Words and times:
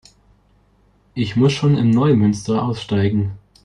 Ich 1.13 1.35
muss 1.35 1.53
schon 1.53 1.77
in 1.77 1.91
Neumünster 1.91 2.63
aussteigen 2.63 3.37